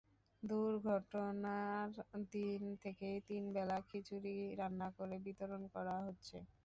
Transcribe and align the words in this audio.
দুর্ঘটনার 0.43 1.91
দিন 2.31 2.61
থেকেই 2.83 3.17
তিন 3.27 3.43
বেলা 3.55 3.77
খিচুড়ি 3.89 4.37
রান্না 4.59 4.87
করে 4.97 5.15
বিতরণ 5.25 5.63
করা 5.73 5.95
হচ্ছে। 6.05 6.37